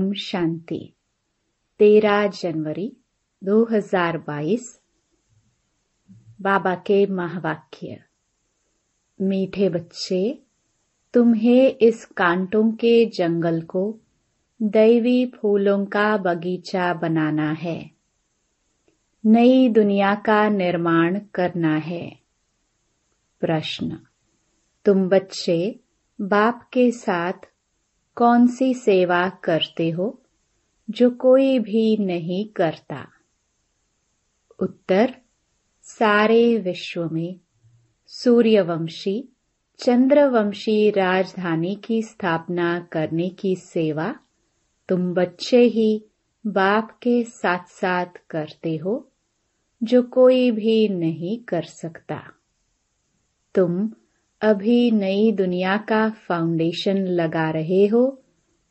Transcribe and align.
ओम 0.00 0.12
शांति। 0.12 0.92
तेरह 1.78 2.26
जनवरी 2.26 2.96
2022 3.44 4.80
बाबा 6.42 6.74
के 6.74 7.06
महावाक्य। 7.06 8.04
मीठे 9.20 9.68
बच्चे, 9.68 10.42
तुम्हें 11.14 11.76
इस 11.76 12.04
कांटों 12.04 12.72
के 12.72 13.06
जंगल 13.06 13.62
को 13.62 13.98
दैवी 14.62 15.26
फूलों 15.26 15.86
का 15.86 16.16
बगीचा 16.16 16.94
बनाना 16.94 17.52
है। 17.52 17.90
नई 19.26 19.68
दुनिया 19.68 20.14
का 20.14 20.48
निर्माण 20.48 21.20
करना 21.34 21.76
है। 21.76 22.18
प्रश्न, 23.40 23.98
तुम 24.84 25.08
बच्चे 25.08 25.80
बाप 26.20 26.70
के 26.72 26.90
साथ 26.90 27.49
कौन 28.20 28.46
सी 28.46 28.74
सेवा 28.74 29.28
करते 29.28 29.90
हो 29.90 30.22
जो 30.90 31.10
कोई 31.10 31.58
भी 31.58 31.96
नहीं 31.96 32.48
करता? 32.48 33.08
उत्तर, 34.60 35.14
सारे 35.82 36.58
विश्व 36.58 37.08
में 37.12 37.40
सूर्यवंशी, 38.06 39.28
चंद्रवंशी 39.78 40.90
राजधानी 40.90 41.74
की 41.74 42.02
स्थापना 42.02 42.80
करने 42.80 43.28
की 43.28 43.56
सेवा 43.56 44.14
तुम 44.88 45.14
बच्चे 45.14 45.60
ही 45.60 46.04
बाप 46.46 46.98
के 47.02 47.24
साथ 47.24 47.64
साथ 47.68 48.06
करते 48.30 48.76
हो, 48.76 49.08
जो 49.82 50.02
कोई 50.02 50.50
भी 50.50 50.88
नहीं 50.88 51.38
कर 51.38 51.62
सकता। 51.62 52.22
तुम 53.54 53.90
अभी 54.42 54.90
नई 54.90 55.32
दुनिया 55.32 55.76
का 55.76 56.10
फाउंडेशन 56.10 56.96
लगा 56.96 57.50
रहे 57.50 57.86
हो 57.86 58.19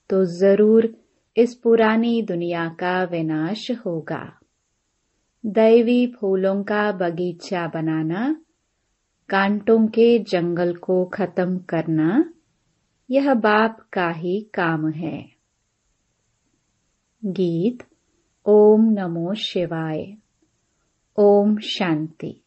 तो 0.10 0.26
ज़रूर 0.26 0.98
इस 1.38 1.56
पुरानी 1.56 2.22
दुनिया 2.22 2.68
का 2.68 3.04
विनाश 3.04 3.72
होगा। 3.72 4.40
दैवी 5.46 6.08
फूलों 6.08 6.64
का 6.64 6.92
बगीचा 6.92 7.68
बनाना, 7.68 8.42
कांटों 9.30 9.88
के 9.88 10.20
जंगल 10.20 10.76
को 10.76 11.06
खत्म 11.06 11.58
करना, 11.58 12.34
यह 13.12 13.34
बाप 13.34 13.78
का 13.94 14.10
ही 14.10 14.42
काम 14.54 14.90
है। 14.90 15.30
गीत, 17.26 17.84
ओम 18.46 18.82
नमो 18.82 19.34
शिवाय। 19.34 20.14
ओम 21.20 21.58
शांति। 21.58 22.42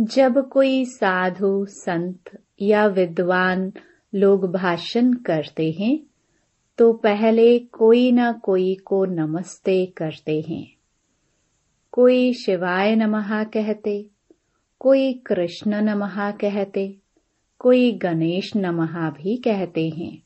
जब 0.00 0.48
कोई 0.48 0.84
साधु, 0.84 1.66
संत 1.68 2.42
या 2.62 2.86
विद्वान 2.86 3.72
लोग 4.14 4.52
भाषण 4.52 5.12
करते 5.12 5.70
हैं 5.70 6.09
तो 6.80 6.92
पहले 6.92 7.58
कोई 7.58 8.12
न 8.12 8.32
कोई 8.32 8.74
को 8.74 9.04
नमस्ते 9.04 9.86
करते 9.86 10.44
हैं। 10.48 10.72
कोई 11.92 12.32
शिवाय 12.32 12.96
नमः 12.96 13.44
कहते, 13.44 14.06
कोई 14.78 15.12
कृष्ण 15.12 15.82
नमः 15.82 16.30
कहते, 16.30 16.96
कोई 17.58 17.92
गणेश 17.92 18.56
नमः 18.56 19.10
भी 19.10 19.36
कहते 19.36 19.88
हैं। 19.88 20.22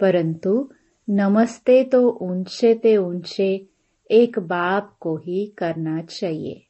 परंतु 0.00 0.70
नमस्ते 1.10 1.84
तो 1.84 2.18
ऊँचे 2.22 2.74
ते 2.74 2.96
ऊँचे 2.96 3.66
एक 4.10 4.38
बाप 4.38 4.96
को 5.00 5.16
ही 5.16 5.46
करना 5.58 6.02
चाहिए। 6.02 6.62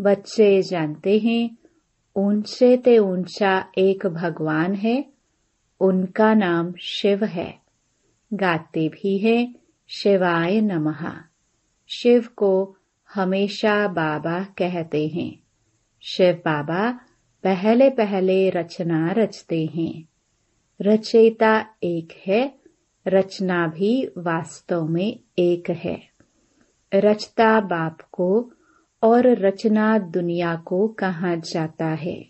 बच्चे 0.00 0.62
जानते 0.62 1.18
हैं, 1.18 1.58
ऊँचे 2.16 2.76
ते 2.76 2.98
ऊँचा 2.98 3.72
एक 3.78 4.06
भगवान 4.06 4.74
है, 4.74 5.04
उनका 5.80 6.34
नाम 6.34 6.74
शिव 6.80 7.24
है। 7.24 7.63
गाते 8.34 8.88
भी 8.88 9.18
है। 9.18 9.54
शिवाय 9.88 10.60
नमः। 10.60 11.12
शिव 11.88 12.28
को 12.36 12.76
हमेशा 13.14 13.88
बाबा 13.88 14.44
कहते 14.44 15.08
हैं। 15.08 15.38
शिव 16.02 16.34
बाबा 16.34 16.92
पहले 17.44 17.90
पहले 17.90 18.50
रचना 18.50 19.12
रचते 19.12 19.66
हैं। 19.66 20.04
रचयिता 20.82 21.66
एक 21.82 22.08
है, 22.26 22.54
रचना 23.06 23.66
भी 23.66 24.06
वास्तव 24.18 24.84
में 24.84 25.20
एक 25.38 25.70
है। 25.70 26.02
रचता 26.94 27.60
बाप 27.60 27.98
को 28.12 28.52
और 29.02 29.26
रचना 29.26 29.98
दुनिया 29.98 30.56
को 30.56 30.88
कहा 30.88 31.34
जाता 31.34 31.86
है। 31.86 32.26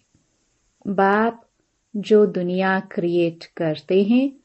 बाप 0.87 1.49
जो 1.97 2.27
दुनिया 2.27 2.81
क्रिएट 2.81 3.45
करते 3.57 4.03
हैं 4.03 4.44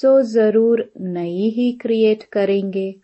सो 0.00 0.22
ज़रूर 0.22 0.92
नई 1.00 1.50
ही 1.50 1.72
क्रिएट 1.72 2.22
करेंगे। 2.22 2.94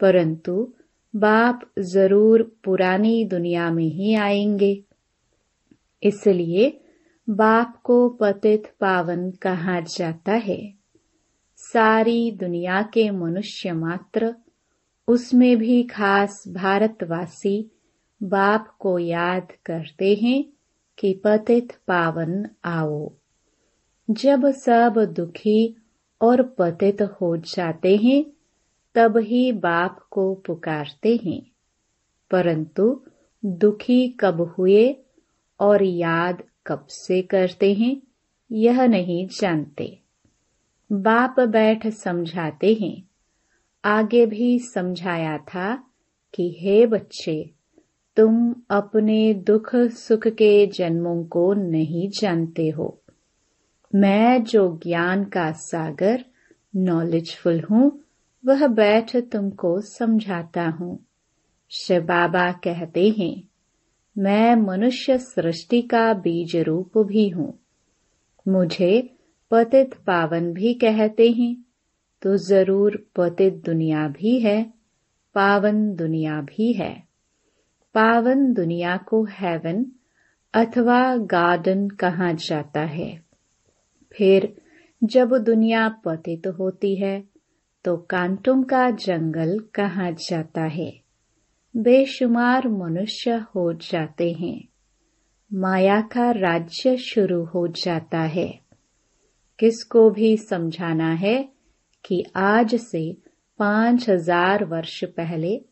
परंतु 0.00 0.72
बाप 1.16 1.60
ज़रूर 1.78 2.56
पुरानी 2.64 3.24
दुनिया 3.24 3.70
में 3.70 3.84
ही 3.84 4.14
आएँगे। 4.14 4.84
इसलिए 6.02 6.80
बाप 7.30 7.80
को 7.84 8.08
पतित 8.08 8.72
पावन 8.80 9.30
कहा 9.30 9.80
जाता 9.80 10.32
है। 10.32 10.74
सारी 11.56 12.30
दुनिया 12.30 12.82
के 12.82 13.10
मनुष्य 13.10 13.72
मात्र, 13.72 14.34
उसमें 15.08 15.56
भी 15.56 15.82
खास 15.82 16.44
भारतवासी 16.48 17.70
बाप 18.22 18.76
को 18.78 18.98
याद 18.98 19.52
करते 19.66 20.14
हैं 20.14 20.44
कि 20.98 21.22
पतित 21.24 21.72
पावन 21.86 22.46
आओ। 22.64 23.12
जब 24.10 24.50
सब 24.50 25.12
दुखी 25.16 25.76
और 26.22 26.42
पतित 26.42 27.02
हो 27.02 27.36
जाते 27.36 27.96
हैं, 27.96 28.24
तब 28.94 29.16
ही 29.16 29.52
बाप 29.52 29.98
को 30.10 30.34
पुकारते 30.34 31.20
हैं। 31.24 31.42
परंतु 32.30 33.02
दुखी 33.44 34.08
कब 34.08 34.54
हुए 34.58 34.96
और 35.60 35.82
याद 35.82 36.42
कब 36.66 36.86
से 36.88 37.22
करते 37.22 37.74
हैं, 37.74 38.02
यह 38.52 38.86
नहीं 38.86 39.26
जानते। 39.26 39.98
बाप 40.92 41.40
बैठ 41.40 41.86
समझाते 41.86 42.74
हैं। 42.74 43.08
आगे 43.84 44.26
भी 44.26 44.58
समझाया 44.58 45.38
था 45.38 45.76
कि, 46.34 46.56
हे 46.60 46.86
बच्चे, 46.86 47.50
तुम 48.16 48.54
अपने 48.70 49.34
दुख 49.34 49.76
सुख 49.76 50.28
के 50.28 50.66
जन्मों 50.66 51.24
को 51.24 51.52
नहीं 51.52 52.08
जानते 52.08 52.68
हो। 52.68 53.03
मैं 53.94 54.44
जो 54.44 54.80
ज्ञान 54.86 55.24
का 55.24 55.52
सागर 55.52 56.24
नॉलेजफुल 56.76 57.60
हूँ, 57.60 58.00
वह 58.46 58.66
बैठ 58.66 59.16
तुमको 59.16 59.80
समझाता 59.80 60.68
हूँ। 60.68 61.06
शिव 61.70 62.02
बाबा 62.02 62.52
कहते 62.52 63.08
हैं, 63.08 63.42
मैं 64.18 64.56
मनुष्य 64.56 65.18
सृष्टि 65.18 65.82
का 65.82 66.12
बीज 66.12 66.56
रूप 66.56 66.98
भी 66.98 67.28
हूँ। 67.28 67.58
मुझे 68.48 69.10
पतित 69.50 69.94
पावन 69.94 70.52
भी 70.52 70.74
कहते 70.74 71.30
हैं 71.30 71.64
तो 72.22 72.36
ज़रूर 72.36 73.06
पतित 73.16 73.54
दुनिया 73.54 74.08
भी 74.08 74.40
है, 74.40 74.72
पावन 75.34 75.94
दुनिया 75.94 76.40
भी 76.40 76.72
है। 76.72 77.02
पावन 77.94 78.52
दुनिया 78.52 78.96
को 78.96 79.24
हेवन 79.24 79.86
अथवा 80.54 81.16
गार्डन 81.16 81.88
कहा 81.88 82.32
जाता 82.32 82.80
है। 82.80 83.23
फिर 84.18 84.54
जब 85.04 85.34
दुनिया 85.38 85.88
पतित 85.88 86.46
होती 86.46 86.94
है 86.96 87.24
तो 87.84 87.96
कांटों 87.96 88.62
का 88.62 88.90
जंगल 88.90 89.58
कहा 89.74 90.10
जाता 90.10 90.62
है? 90.62 91.00
बेशुमार 91.76 92.68
मनुष्य 92.68 93.30
हो 93.30 93.72
जाते 93.72 94.32
हैं। 94.32 94.68
माया 95.54 96.00
का 96.00 96.30
राज्य 96.30 96.96
शुरू 96.96 97.44
हो 97.44 97.66
जाता 97.68 98.20
है। 98.20 98.60
किसको 99.58 100.10
भी 100.10 100.36
समझाना 100.36 101.12
है 101.12 101.48
कि 102.04 102.24
आज 102.36 102.74
से 102.74 103.16
पाँच 103.58 104.10
हज़ार 104.10 104.64
वर्ष 104.64 105.04
पहले 105.04 105.64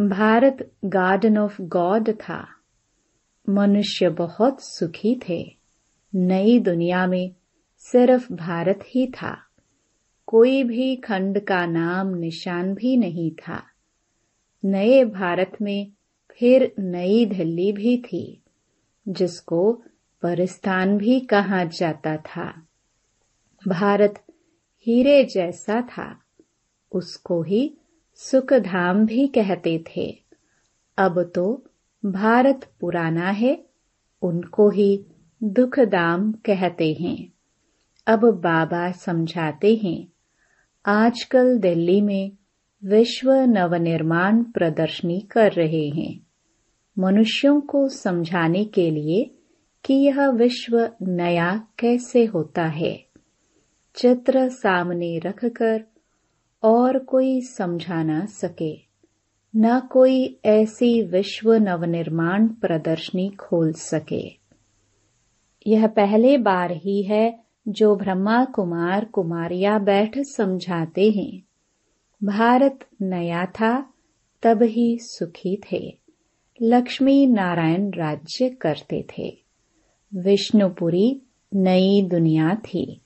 भारत 0.00 0.70
गार्डन 0.84 1.38
ऑफ़ 1.38 1.62
गॉड 1.62 2.10
था। 2.10 2.48
मनुष्य 3.48 4.08
बहुत 4.08 4.56
सुखी 4.60 5.20
थे। 5.28 5.61
नई 6.14 6.58
दुनिया 6.58 7.06
में 7.06 7.34
सिर्फ़ 7.78 8.32
भारत 8.32 8.78
ही 8.86 9.06
था। 9.06 9.38
कोई 10.26 10.64
भी 10.64 10.96
खंड 10.96 11.40
का 11.40 11.66
नाम 11.66 12.08
निशान 12.08 12.74
भी 12.74 12.96
नहीं 12.96 13.30
था। 13.30 13.62
नए 14.64 15.04
भारत 15.04 15.56
में 15.62 15.92
फिर 16.38 16.74
नई 16.78 17.26
दिल्ली 17.26 17.72
भी 17.72 17.96
थी, 17.98 18.42
जिसको 19.08 19.82
परिस्थान 20.22 20.98
भी 20.98 21.20
कहा 21.20 21.64
जाता 21.64 22.16
था। 22.16 22.66
भारत 23.68 24.24
हीरे 24.86 25.24
जैसा 25.24 25.80
था, 25.80 26.20
उसको 26.92 27.42
ही 27.42 27.76
सुखधाम 28.14 29.06
भी 29.06 29.26
कहते 29.26 29.84
थे। 29.88 30.22
अब 30.98 31.32
तो 31.34 31.64
भारत 32.04 32.72
पुराना 32.80 33.30
है, 33.30 33.64
उनको 34.22 34.70
ही 34.70 35.06
दुखधाम 35.44 36.32
कहते 36.32 36.92
हैं। 36.92 37.32
अब 38.06 38.20
बाबा 38.24 38.90
समझाते 38.90 39.80
हैं। 39.84 40.08
आजकल 40.86 41.58
दिल्ली 41.58 42.00
में 42.00 42.32
विश्व 42.84 43.32
नवनिर्माण 43.32 44.42
प्रदर्शनी 44.42 45.20
कर 45.20 45.52
रहे 45.52 45.88
हैं। 45.88 46.20
मनुष्यों 46.98 47.60
को 47.60 47.88
समझाने 47.88 48.64
के 48.64 48.90
लिए 48.90 49.34
कि 49.84 49.94
यह 49.94 50.28
विश्व 50.28 50.90
नया 51.02 51.66
कैसे 51.78 52.24
होता 52.24 52.64
है। 52.64 53.06
चित्र 53.94 54.48
सामने 54.48 55.18
रखकर 55.18 55.84
और 56.62 56.98
कोई 56.98 57.40
समझा 57.40 58.02
न 58.02 58.26
सके। 58.26 58.76
न 59.56 59.80
कोई 59.80 60.38
ऐसी 60.44 61.02
विश्व 61.02 61.52
नवनिर्माण 61.52 62.48
प्रदर्शनी 62.48 63.30
खोल 63.30 63.72
सके। 63.72 64.41
यह 65.66 65.86
पहले 65.86 66.38
बार 66.38 66.72
ही 66.72 67.02
है 67.02 67.40
जो 67.68 67.96
ब्रह्मा 67.96 68.44
कुमार 68.44 69.04
कुमारिया 69.04 69.78
बैठ 69.78 70.18
समझाते 70.18 71.10
हैं। 71.10 71.42
भारत 72.24 72.78
नया 73.02 73.46
था, 73.46 73.92
तब 74.42 74.62
ही 74.62 74.98
सुखी 74.98 75.60
थे। 75.72 75.98
लक्ष्मी 76.62 77.26
नारायण 77.26 77.90
राज्य 77.90 78.48
करते 78.48 79.06
थे। 79.18 79.38
विष्णुपुरी 80.14 81.22
नई 81.54 82.02
दुनिया 82.02 82.54
थी। 82.54 83.00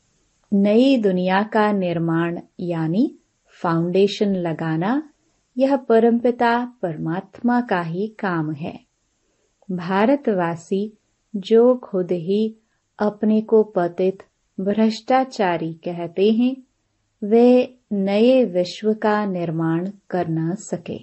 नई 0.52 0.96
दुनिया 0.96 1.42
का 1.42 1.72
निर्माण 1.72 2.40
यानी 2.60 3.18
फाउंडेशन 3.62 4.34
लगाना, 4.34 5.10
यह 5.58 5.76
परमपिता 5.76 6.64
परमात्मा 6.82 7.60
का 7.60 7.80
ही 7.80 8.06
काम 8.06 8.52
है। 8.52 8.80
भारतवासी 9.70 10.98
जो 11.36 11.76
खुद 11.76 12.12
ही 12.12 12.56
अपने 12.98 13.40
को 13.40 13.62
पतित 13.62 14.22
भ्रष्टाचारी 14.60 15.72
कहते 15.72 16.30
हैं, 16.30 16.56
वे 17.24 17.74
नए 17.92 18.44
विश्व 18.44 18.94
का 18.94 19.26
निर्माण 19.26 19.90
कर 20.10 20.28
न 20.28 20.54
सके। 20.54 20.98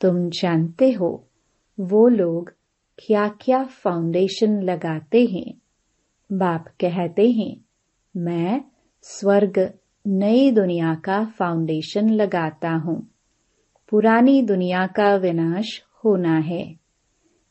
तुम 0.00 0.28
जानते 0.28 0.92
हो, 0.92 1.24
वो 1.80 2.08
लोग 2.08 2.52
क्या 2.98 3.28
क्या 3.28 3.64
फाउंडेशन 3.64 4.62
लगाते 4.62 5.24
हैं। 5.24 5.54
बाप 6.32 6.64
कहते 6.68 7.30
हैं, 7.30 7.56
मैं 8.16 8.64
स्वर्ग 9.02 9.72
नई 10.06 10.50
दुनिया 10.50 10.94
का 10.94 11.24
फाउंडेशन 11.24 12.10
लगाता 12.10 12.70
हूँ। 12.70 13.08
पुरानी 13.90 14.42
दुनिया 14.42 14.86
का 14.86 15.16
विनाश 15.16 15.82
होना 16.04 16.38
है। 16.38 16.87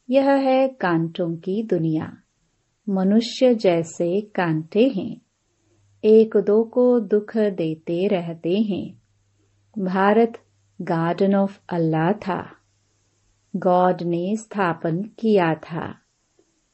यह 0.10 0.32
है 0.32 0.68
कांटों 0.68 1.36
की 1.36 1.64
दुनिया। 1.64 2.18
मनुष्य 2.90 3.56
जैसे 3.56 4.22
कांटे 4.22 4.88
हैं। 4.88 5.22
एक 6.04 6.38
दो 6.38 6.64
को 6.64 7.00
दुख 7.00 7.38
देते 7.38 8.08
रहते 8.08 8.62
हैं। 8.62 9.02
भारत 9.84 10.34
गार्डन 10.82 11.36
ऑफ़ 11.36 11.60
अल्लाह 11.70 12.12
था। 12.12 12.52
गॉड 13.56 14.04
ने 14.04 14.36
स्थापन 14.36 15.04
किया 15.04 15.56
था। 15.56 15.96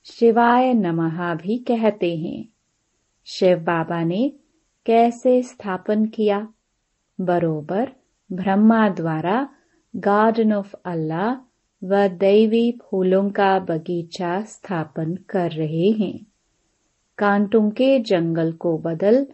शिवाय 0.03 0.73
नमः 0.73 1.35
भी 1.35 1.57
कहते 1.57 2.17
हैं। 2.17 2.45
शिव 3.25 3.57
बाबा 3.57 4.03
ने 4.03 4.33
कैसे 4.85 5.43
स्थापन 5.43 6.05
किया? 6.05 6.47
बरोबर 7.21 7.91
ब्रह्मा 8.31 8.89
द्वारा 8.89 9.49
गार्डन 9.95 10.53
ऑफ़ 10.53 10.75
अल्लाह 10.85 11.52
व 11.83 12.07
दैवी 12.07 12.71
फूलों 12.71 13.29
का 13.29 13.59
बगीचा 13.59 14.41
स्थापन 14.41 15.15
कर 15.15 15.51
रहे 15.51 15.91
हैं। 15.91 16.25
कांटों 17.17 17.69
के 17.69 17.99
जंगल 17.99 18.51
को 18.51 18.77
बदल 18.77 19.27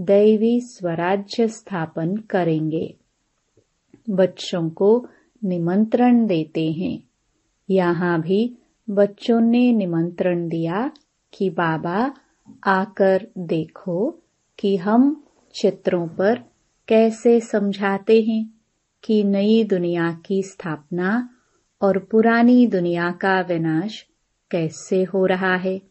दैवी 0.00 0.60
स्वराज्य 0.60 1.48
स्थापन 1.48 2.16
करेंगे। 2.16 2.94
बच्चों 4.10 4.70
को 4.70 5.06
निमंत्रण 5.44 6.26
देते 6.26 6.72
हैं। 6.72 7.04
यहाँ 7.70 8.20
भी 8.20 8.58
बच्चों 8.90 9.40
ने 9.40 9.72
निमंत्रण 9.72 10.48
दिया 10.48 10.90
कि 11.32 11.50
बाबा, 11.50 12.14
आकर 12.64 13.26
देखो 13.38 14.18
कि 14.58 14.76
हम 14.76 15.24
चित्रों 15.54 16.08
पर 16.08 16.42
कैसे 16.88 17.40
समझाते 17.40 18.22
हैं 18.22 18.54
कि 19.04 19.24
नई 19.24 19.64
दुनिया 19.64 20.20
की 20.26 20.42
स्थापना 20.42 21.30
और 21.82 21.98
पुरानी 21.98 22.66
दुनिया 22.66 23.10
का 23.10 23.40
विनाश 23.40 24.06
कैसे 24.50 25.04
हो 25.04 25.26
रहा 25.26 25.56
है? 25.56 25.82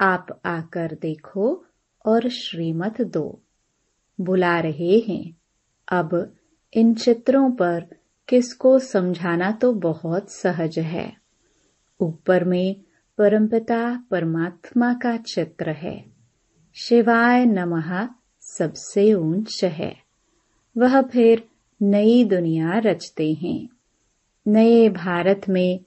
आप 0.00 0.40
आकर 0.44 0.98
देखो 1.02 1.64
और 2.06 2.28
श्रीमत 2.28 3.00
दो। 3.00 3.40
बुला 4.20 4.60
रहे 4.60 4.98
हैं। 4.98 5.36
अब 5.92 6.34
इन 6.74 6.94
चित्रों 6.94 7.50
पर 7.50 7.86
किसको 8.28 8.78
समझाना 8.78 9.52
तो 9.52 9.72
बहुत 9.72 10.32
सहज 10.32 10.78
है। 10.78 11.16
ऊपर 12.00 12.44
में 12.44 12.76
परमपिता 13.18 14.04
परमात्मा 14.10 14.94
का 14.94 15.16
चित्र 15.16 15.70
है। 15.70 16.04
शिवाय 16.74 17.44
नमः 17.44 18.08
सबसे 18.40 19.14
ऊंच 19.14 19.64
है। 19.64 19.96
वह 20.78 21.02
फिर 21.02 21.48
नई 21.82 22.24
दुनिया 22.24 22.72
रचते 22.78 23.32
हैं। 23.32 23.68
नए 24.48 24.88
भारत 24.88 25.40
में। 25.48 25.80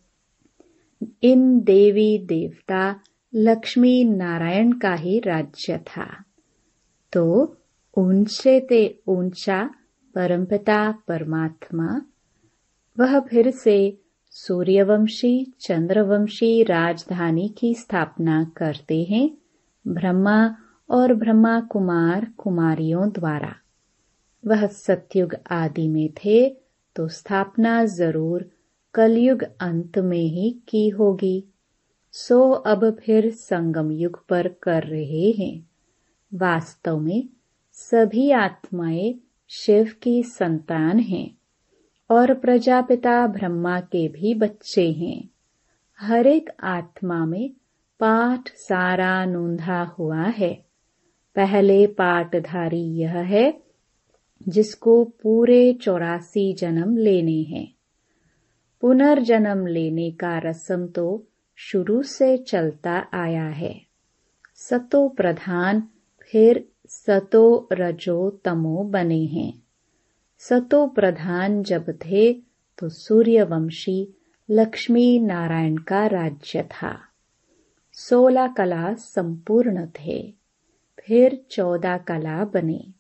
इन 1.24 1.60
देवी 1.60 2.18
देवता 2.18 3.00
लक्ष्मी 3.36 4.04
नारायण 4.04 4.72
का 4.72 4.94
ही 4.94 5.20
राज्य 5.20 5.78
था। 5.78 6.24
तो 7.14 7.58
ऊँचे 7.98 8.60
ते 8.60 9.00
ऊँचा 9.08 9.70
परमपिता 10.16 10.92
परमात्मा, 10.92 12.02
वह 13.00 13.20
फिर 13.20 13.52
से 13.52 13.98
सूर्यवंशी, 14.32 15.54
चंद्रवंशी 15.60 16.64
राजधानी 16.64 17.56
की 17.58 17.74
स्थापना 17.74 18.52
करते 18.58 19.04
हैं 19.04 19.38
ब्रह्मा 19.88 20.56
और 20.90 21.14
ब्रह्मा 21.14 21.62
कुमार 21.62 22.28
कुमारियों 22.38 23.10
द्वारा। 23.10 23.56
वह 24.48 24.68
सत्युग 24.68 25.36
आदि 25.52 25.88
में 25.88 26.10
थे 26.10 26.67
तो 26.98 27.08
स्थापना 27.08 27.86
ज़रूर 27.86 28.50
कलयुग 28.94 29.44
अंत 29.44 29.98
में 29.98 30.24
ही 30.24 30.62
की 30.68 30.90
होगी। 30.90 31.44
सो 32.12 32.52
अब 32.52 32.98
फिर 33.00 33.32
संगम 33.32 33.92
युग 33.92 34.26
पर 34.28 34.48
कर 34.48 34.84
रहे 34.84 35.32
हैं। 35.32 35.70
वास्तव 36.34 37.00
में 37.00 37.30
सभी 37.72 38.32
आत्माएँ 38.32 39.20
शिव 39.50 39.92
की 40.02 40.24
संतान 40.24 41.00
हैं 41.00 41.38
और 42.10 42.34
प्रजापिता 42.34 43.28
ब्रह्मा 43.28 43.80
के 43.80 44.08
भी 44.08 44.34
बच्चे 44.34 44.92
हैं। 44.92 45.30
हर 46.00 46.28
एक 46.28 46.50
आत्मा 46.64 47.26
में 47.26 47.50
पाठ 48.00 48.50
सारा 48.50 49.26
नूंधा 49.26 49.84
हुआ 49.84 50.24
है। 50.24 50.66
पहले 51.36 51.88
पाठधारी 51.88 52.84
यह 52.84 53.18
है 53.18 53.67
जिसको 54.48 55.04
पूरे 55.04 55.74
चौरासी 55.74 56.54
जन्म 56.54 56.98
लेने 56.98 57.42
हैं। 57.42 57.68
पुनर्जन्म 58.82 59.66
लेने 59.68 60.12
का 60.12 60.38
रस्म 60.38 60.88
तो 60.88 61.28
शुरू 61.56 62.02
से 62.04 62.38
चलता 62.38 63.08
आया 63.14 63.46
है। 63.46 63.82
सतो 64.56 65.08
प्रधान, 65.10 65.84
फिर 66.22 66.68
सतो 66.88 67.70
रजो 67.72 68.30
तमो 68.30 68.84
बने 68.84 69.24
हैं। 69.26 69.54
सतो 70.40 70.88
प्रधान 70.88 71.64
जब 71.64 71.90
थे 72.06 72.34
तो 72.78 72.90
सूर्यवंशी 72.90 74.08
लक्ष्मी 74.50 75.20
नारायण 75.20 75.78
का 75.78 76.06
राज्य 76.08 76.64
था। 76.64 76.98
सोलह 77.94 78.48
कला 78.48 78.94
संपूर्ण 78.94 79.86
थे, 79.88 80.34
फिर 81.00 81.46
चौदह 81.52 81.98
कला 81.98 82.44
बने। 82.46 82.97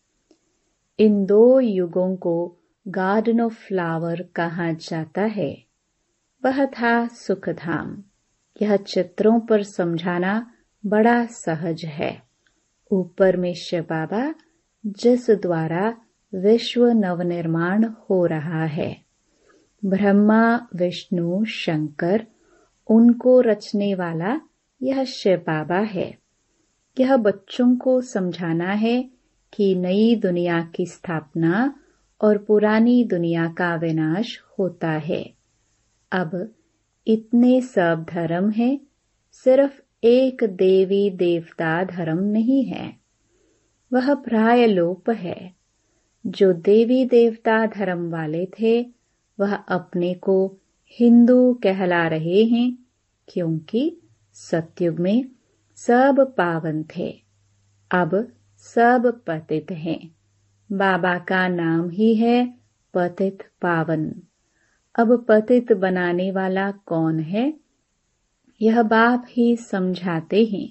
इन 0.99 1.25
दो 1.25 1.59
युगों 1.59 2.15
को 2.15 2.57
गार्डन 2.87 3.41
ऑफ़ 3.41 3.53
फ्लावर 3.53 4.21
कहा 4.21 4.71
जाता 4.71 5.21
है। 5.21 5.63
वह 6.45 6.65
था 6.65 7.07
सुखधाम। 7.07 8.03
यह 8.61 8.75
चित्रों 8.75 9.39
पर 9.39 9.63
समझाना 9.63 10.51
बड़ा 10.85 11.25
सहज 11.25 11.85
है। 11.85 12.21
ऊपर 12.91 13.37
में 13.37 13.53
शिव 13.53 13.83
बाबा, 13.83 14.35
जिस 14.85 15.29
द्वारा 15.29 15.97
विश्व 16.35 16.87
नवनिर्माण 16.87 17.83
हो 17.83 18.25
रहा 18.25 18.65
है। 18.65 19.01
ब्रह्मा, 19.85 20.67
विष्णु, 20.75 21.45
शंकर, 21.45 22.27
उनको 22.87 23.41
रचने 23.41 23.95
वाला 23.95 24.41
यह 24.81 25.03
शिव 25.03 25.37
बाबा 25.37 25.79
है। 25.79 26.17
यह 26.99 27.17
बच्चों 27.17 27.75
को 27.75 28.01
समझाना 28.01 28.71
है 28.71 29.16
कि 29.53 29.75
नई 29.75 30.15
दुनिया 30.15 30.71
की 30.75 30.85
स्थापना 30.85 31.79
और 32.21 32.37
पुरानी 32.37 33.03
दुनिया 33.03 33.47
का 33.47 33.75
विनाश 33.75 34.39
होता 34.59 34.91
है। 34.91 35.33
अब 36.11 36.53
इतने 37.07 37.61
सब 37.61 38.05
धर्म 38.09 38.49
है, 38.49 38.81
सिर्फ़ 39.31 39.81
एक 40.03 40.43
देवी 40.43 41.09
देवता 41.09 41.83
धर्म 41.83 42.23
नहीं 42.23 42.63
है। 42.63 42.97
वह 43.93 44.13
प्राय 44.13 44.67
लोप 44.67 45.09
है। 45.09 45.53
जो 46.27 46.53
देवी 46.53 47.05
देवता 47.05 47.65
धर्म 47.65 48.09
वाले 48.11 48.45
थे, 48.45 48.89
वह 49.39 49.55
अपने 49.55 50.13
को 50.13 50.57
हिंदू 50.99 51.59
कहला 51.63 52.07
रहे 52.07 52.43
हैं, 52.43 52.77
क्योंकि 53.27 53.97
सतयुग 54.33 54.99
में 54.99 55.25
सब 55.75 56.33
पावन 56.37 56.83
थे। 56.83 57.21
अब 57.91 58.31
सब 58.57 59.21
पतित 59.27 59.71
हैं। 59.71 60.15
बाबा 60.71 61.17
का 61.17 61.47
नाम 61.47 61.89
ही 61.89 62.15
है 62.15 62.53
पतित 62.93 63.43
पावन। 63.61 64.11
अब 64.99 65.25
पतित 65.29 65.73
बनाने 65.73 66.31
वाला 66.31 66.71
कौन 66.71 67.19
है? 67.19 67.53
यह 68.61 68.83
बाप 68.83 69.25
ही 69.29 69.55
समझाते 69.55 70.45
हैं। 70.45 70.69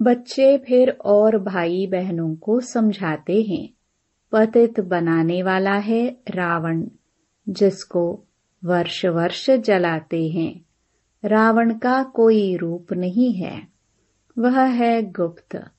बच्चे 0.00 0.58
फिर 0.58 0.90
और 0.90 1.38
भाई 1.38 1.86
बहनों 1.86 2.34
को 2.34 2.60
समझाते 2.60 3.42
हैं। 3.42 3.68
पतित 4.32 4.80
बनाने 4.80 5.42
वाला 5.42 5.74
है 5.74 6.16
रावण, 6.28 6.86
जिसको 7.48 8.24
वर्ष 8.64 9.06
वर्ष 9.06 9.50
जलाते 9.50 10.28
हैं। 10.28 10.64
रावण 11.24 11.78
का 11.78 12.02
कोई 12.02 12.56
रूप 12.56 12.92
नहीं 12.92 13.32
है। 13.32 13.68
वह 14.38 14.62
है 14.62 15.02
गुप्त। 15.02 15.70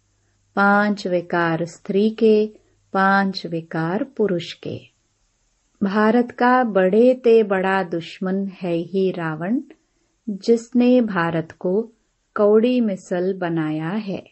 पाँच 0.55 1.07
विकार 1.07 1.65
स्त्री 1.65 2.09
के, 2.09 2.47
पाँच 2.93 3.45
विकार 3.45 4.03
पुरुष 4.03 4.53
के। 4.53 4.81
भारत 5.83 6.31
का 6.31 6.63
बड़े 6.63 7.13
ते 7.13 7.43
बड़ा 7.43 7.83
दुश्मन 7.83 8.47
है 8.47 8.75
ही 8.75 9.11
रावण, 9.11 9.61
जिसने 10.29 11.01
भारत 11.01 11.51
को 11.51 11.91
कौड़ी 12.35 12.81
मिसल 12.81 13.33
बनाया 13.33 13.89
है। 13.89 14.23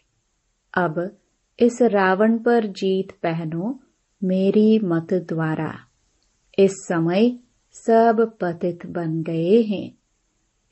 अब 0.74 1.16
इस 1.60 1.82
रावण 1.82 2.38
पर 2.38 2.66
जीत 2.66 3.10
पहनो 3.10 3.80
मेरी 4.24 4.78
मत 4.78 5.14
द्वारा। 5.14 5.74
इस 6.58 6.72
समय 6.72 7.36
सब 7.72 8.36
पतित 8.40 8.86
बन 8.86 9.22
गए 9.22 9.62
हैं। 9.62 9.92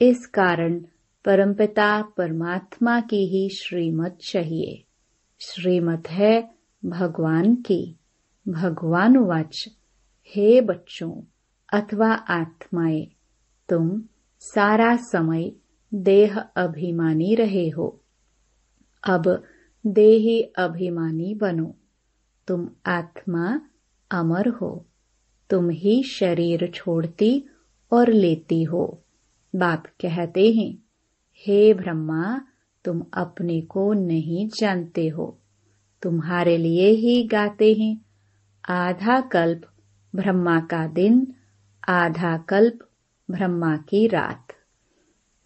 इस 0.01 0.27
कारण 0.27 0.81
परमपिता 1.25 2.03
परमात्मा 2.03 3.01
की 3.01 3.27
ही 3.27 3.49
श्रीमत 3.49 4.19
चाहिए। 4.21 4.85
श्रीमत 5.41 6.03
है 6.09 6.55
भगवान 6.85 7.55
की। 7.55 7.97
भगवान 8.49 9.17
वाच 9.17 9.69
हे 10.27 10.61
बच्चों, 10.61 11.23
अथवा 11.73 12.13
आत्माएँ, 12.13 13.09
तुम 13.69 14.03
सारा 14.39 14.97
समय 14.97 15.53
देह 15.95 16.39
अभिमानी 16.39 17.35
रहे 17.35 17.69
हो। 17.69 18.01
अब 19.05 19.43
देही 19.87 20.43
अभिमानी 20.43 21.35
बनो। 21.35 21.77
तुम 22.47 22.69
आत्मा 22.87 23.61
अमर 24.11 24.49
हो। 24.49 24.87
तुम 25.51 25.71
ही 25.71 26.03
शरीर 26.03 26.73
छोड़ती 26.75 27.45
और 27.93 28.11
लेती 28.11 28.63
हो। 28.63 29.03
बाप 29.57 29.87
कहते 29.87 30.53
हैं, 30.53 30.79
हे 31.37 31.75
ब्रह्मा 31.75 32.41
तुम 32.85 33.03
अपने 33.15 33.61
को 33.61 33.93
नहीं 33.93 34.49
जानते 34.49 35.09
हो। 35.09 35.39
तुम्हारे 36.03 36.57
लिए 36.57 36.89
ही 36.89 37.23
गाते 37.23 37.73
हैं। 37.73 38.01
आधा 38.69 39.21
कल्प 39.21 39.61
ब्रह्मा 40.15 40.61
का 40.61 40.87
दिन, 40.87 41.35
आधा 41.89 42.39
कल्प 42.39 42.79
ब्रह्मा 43.31 43.77
की 43.77 44.07
रात। 44.07 44.47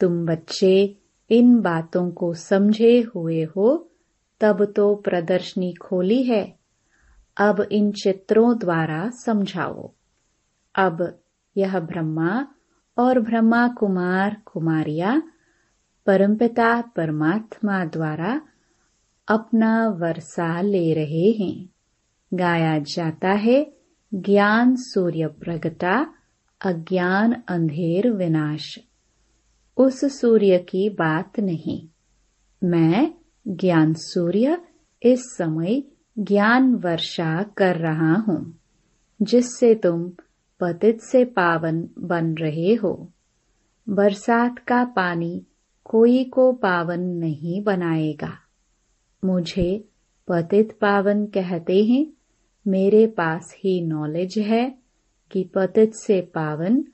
तुम 0.00 0.26
बच्चे, 0.26 0.97
इन 1.31 1.61
बातों 1.61 2.11
को 2.11 2.35
समझे 2.35 3.07
हुए 3.14 3.43
हो, 3.45 3.91
तब 4.41 4.64
तो 4.64 4.95
प्रदर्शनी 4.95 5.75
खोली 5.75 6.23
है। 6.23 6.59
अब 7.37 7.61
इन 7.73 7.93
चित्रों 7.93 8.59
द्वारा 8.59 9.11
समझाओ। 9.11 9.93
अब 10.75 11.19
यह 11.57 11.81
ब्रह्मा 11.81 12.47
और 12.99 13.21
ब्रह्मा 13.21 13.69
कुमार 13.69 14.43
कुमारिया 14.47 15.23
परमपिता 16.06 16.80
परमात्मा 16.80 17.84
द्वारा 17.84 18.40
अपना 19.28 19.88
वर्षा 19.88 20.61
ले 20.61 20.94
रहे 20.94 21.30
हैं। 21.30 21.68
गाया 22.34 22.78
जाता 22.78 23.28
है, 23.28 23.73
ज्ञान 24.14 24.76
सूर्य 24.76 25.26
प्रगटा, 25.26 26.14
अज्ञान 26.64 27.42
अंधेर 27.49 28.11
विनाश। 28.11 28.78
उस 29.76 30.20
सूर्य 30.20 30.58
की 30.58 30.88
बात 30.88 31.40
नहीं। 31.40 31.88
मैं, 32.64 33.14
ज्ञान 33.49 33.94
सूर्य, 33.94 34.61
इस 35.02 35.20
समय 35.20 35.82
ज्ञान 36.18 36.75
वर्षा 36.75 37.42
कर 37.42 37.76
रहा 37.76 38.14
हूँ, 38.14 38.58
जिससे 39.23 39.75
तुम 39.75 40.11
पतित 40.61 41.00
से 41.00 41.25
पावन 41.25 41.88
बन 41.99 42.34
रहे 42.34 42.75
हो। 42.75 43.12
बरसात 43.88 44.58
का 44.58 44.84
पानी 44.84 45.46
कोई 45.85 46.25
को 46.25 46.53
पावन 46.53 47.00
नहीं 47.00 47.62
बनाएगा। 47.62 48.38
मुझे 49.25 49.88
पतित 50.29 50.79
पावन 50.81 51.26
कहते 51.26 51.85
हैं। 51.85 52.07
मेरे 52.69 53.07
पास 53.07 53.55
ही 53.59 53.81
नॉलेज 53.81 54.38
है 54.38 54.79
कि 55.31 55.50
पतित 55.55 55.95
से 55.95 56.21
पावन 56.21 56.85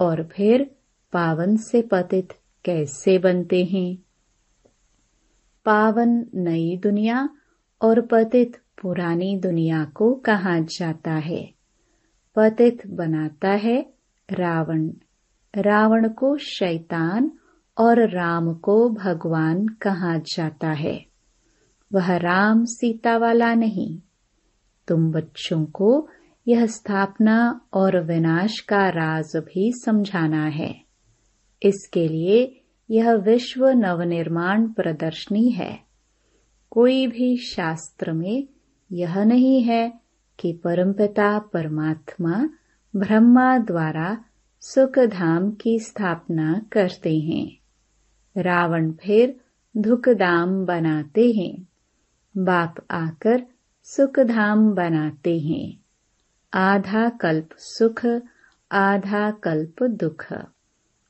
और 0.00 0.22
फिर 0.22 0.64
पावन 1.12 1.56
से 1.56 1.82
पतित 1.82 2.28
कैसे 2.64 3.18
बनते 3.18 3.64
हैं। 3.64 3.98
पावन 5.64 6.26
नई 6.34 6.76
दुनिया 6.76 7.28
और 7.82 8.00
पतित 8.00 8.56
पुरानी 8.82 9.36
दुनिया 9.36 9.84
को 9.84 10.14
कहा 10.14 10.58
जाता 10.58 11.12
है। 11.12 11.54
पतित 12.36 12.86
बनाता 12.86 13.50
है 13.50 13.92
रावण। 14.30 14.90
रावण 15.54 16.08
को 16.08 16.36
शैतान 16.36 17.30
और 17.78 18.08
राम 18.08 18.54
को 18.54 18.90
भगवान 18.90 19.66
कहा 19.66 20.18
जाता 20.18 20.68
है। 20.68 21.06
वह 21.92 22.16
राम 22.16 22.64
सीता 22.64 23.16
वाला 23.16 23.54
नहीं। 23.54 24.00
तुम 24.88 25.10
बच्चों 25.10 25.64
को 25.64 26.08
यह 26.48 26.66
स्थापना 26.66 27.60
और 27.74 28.04
विनाश 28.04 28.60
का 28.60 28.88
राज 28.88 29.32
भी 29.36 29.72
समझाना 29.72 30.44
है। 30.44 30.82
इसके 31.62 32.08
लिए 32.08 32.60
यह 32.90 33.12
विश्व 33.12 33.68
नवनिर्माण 33.68 34.68
प्रदर्शनी 34.68 35.50
है। 35.50 35.80
कोई 36.70 37.06
भी 37.06 37.36
शास्त्र 37.36 38.12
में 38.12 38.48
यह 38.92 39.24
नहीं 39.24 39.62
है 39.62 40.00
कि 40.38 40.52
परमपिता 40.52 41.38
परमात्मा 41.38 42.48
ब्रह्मा 42.96 43.58
द्वारा 43.58 44.24
सुख 44.60 44.98
धाम 44.98 45.50
की 45.50 45.78
स्थापना 45.78 46.62
करते 46.72 47.18
हैं। 47.18 47.57
रावण 48.36 48.92
फिर 48.92 49.40
धुकधाम 49.76 50.66
बनाते 50.66 51.32
हैं। 51.32 51.68
बाप 52.36 52.74
आकर 52.90 53.42
सुखधाम 53.84 54.74
बनाते 54.74 55.38
हैं। 55.38 55.78
आधा 56.54 57.08
कल्प 57.08 57.48
सुख, 57.56 58.06
आधा 58.72 59.30
कल्प 59.30 59.82
दुख। 59.82 60.26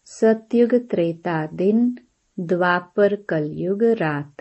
सत्युग 0.05 0.75
त्रेता 0.75 1.47
दिन, 1.47 1.99
द्वापर 2.41 3.17
कलयुग 3.17 3.83
रात। 3.83 4.35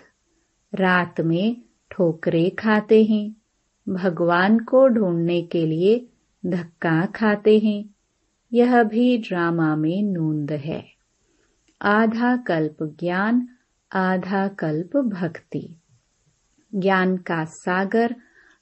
रात 0.76 1.22
में 1.22 1.62
ठोकरे 1.92 2.50
खाते 2.50 3.04
हैं। 3.04 3.36
भगवान 3.90 4.60
को 4.60 4.88
ढूँढने 4.88 5.42
के 5.42 5.66
लिए 5.66 6.08
धक्का 6.46 7.06
खाते 7.06 7.60
हैं। 7.60 7.86
यह 8.54 8.84
भी 8.84 9.18
ड्रामा 9.18 9.76
में 9.76 10.04
नूंद 10.04 10.52
है। 10.52 10.97
आधा 11.82 12.38
कल्प 12.38 12.78
ज्ञान, 12.84 13.48
आधा 13.92 14.48
कल्प 14.48 14.98
भक्ति। 14.98 15.76
ज्ञान 16.76 17.18
का 17.18 17.46
सागर 17.46 18.16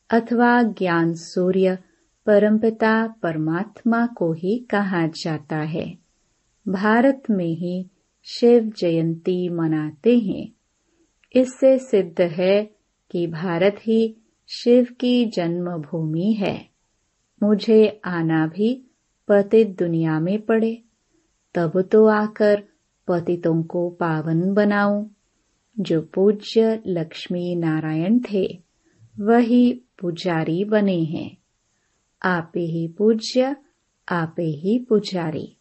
अथवा 0.09 0.63
ज्ञान 0.63 1.13
सूर्य 1.13 1.77
परमपिता 2.25 3.07
परमात्मा 3.07 4.07
को 4.07 4.33
ही 4.33 4.67
कहा 4.69 5.07
जाता 5.07 5.57
है। 5.57 5.97
भारत 6.67 7.23
में 7.29 7.55
ही 7.55 7.89
शिव 8.23 8.73
जयंती 8.77 9.49
मनाते 9.49 10.19
हैं। 10.19 10.51
इससे 11.35 11.77
सिद्ध 11.79 12.21
है 12.21 12.69
कि 13.11 13.27
भारत 13.27 13.75
ही 13.79 14.15
शिव 14.47 14.87
की 14.99 15.25
जन्मभूमि 15.25 16.35
है। 16.39 16.69
मुझे 17.43 18.01
आना 18.05 18.47
भी 18.47 18.91
पतित 19.27 19.79
दुनिया 19.79 20.19
में 20.19 20.41
पड़े, 20.41 20.83
तब 21.55 21.81
तो 21.81 22.05
आकर 22.05 22.63
पतितों 23.07 23.63
को 23.63 23.89
पावन 23.89 24.53
बनाऊँ। 24.53 25.11
जो 25.79 26.01
पूज्य 26.01 26.83
लक्ष्मी 26.87 27.55
नारायण 27.55 28.19
थे, 28.31 28.59
वही 29.19 29.81
पुजारी 29.99 30.65
बने 30.65 31.03
हैं। 31.03 31.37
आपे 32.23 32.59
ही 32.59 32.87
पूज्य, 32.87 33.55
आपे 34.09 34.43
ही 34.43 34.79
पुजारी। 34.79 35.57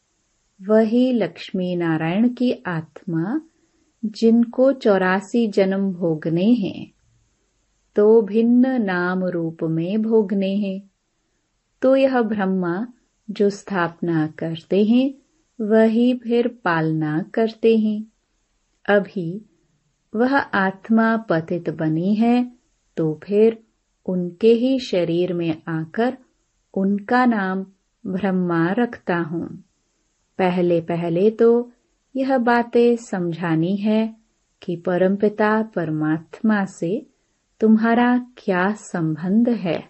वही 0.63 1.13
लक्ष्मी 1.13 1.77
नारायण 1.77 2.29
की 2.29 2.63
आत्मा, 2.67 3.41
जिनको 4.05 4.73
चौरासी 4.73 5.49
जन्म 5.49 5.93
भोगने 5.93 6.53
हैं। 6.53 6.93
तो 7.97 8.23
भिन्न 8.23 8.83
नाम 8.83 9.25
रूप 9.25 9.57
में 9.63 10.03
भोगने 10.03 10.57
हैं। 10.57 10.91
तो 11.83 11.97
यह 11.97 12.23
ब्रह्मा 12.23 12.87
जो 13.31 13.51
स्थापना 13.51 14.27
करते 14.27 14.85
हैं 14.85 15.15
वही 15.59 16.13
फिर 16.15 16.49
पालना 16.65 17.19
करते 17.35 17.77
हैं। 17.77 18.01
अभी 18.89 19.47
वह 20.13 20.37
आत्मा 20.37 21.17
पतित 21.17 21.71
बनी 21.71 22.15
है 22.15 22.53
तो 22.97 23.21
फिर 23.25 23.59
उनके 24.07 24.53
ही 24.53 24.79
शरीर 24.79 25.33
में 25.33 25.63
आकर 25.69 26.17
उनका 26.75 27.25
नाम 27.27 27.65
ब्रह्मा 28.05 28.67
रखता 28.73 29.17
हूँ। 29.17 29.47
पहले 30.39 30.81
पहले 30.81 31.31
तो 31.31 31.71
यह 32.15 32.37
बातें 32.39 32.97
समझानी 32.97 33.77
है 33.77 34.17
कि 34.63 34.77
परमपिता 34.77 35.63
परमात्मा 35.63 36.65
से 36.65 37.07
तुम्हारा 37.61 38.19
क्या 38.39 38.73
संबंध 38.75 39.49
है। 39.49 39.83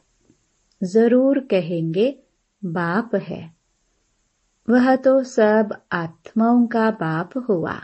ज़रूर 0.82 1.38
कहेंगे, 1.40 2.08
बाप 2.62 3.14
है। 3.14 3.42
वह 4.70 4.96
तो 4.96 5.22
सब 5.22 5.76
आत्माओं 5.92 6.66
का 6.66 6.90
बाप 6.90 7.30
हुआ। 7.48 7.80